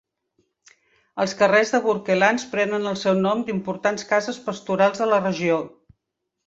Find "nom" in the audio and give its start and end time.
3.29-3.47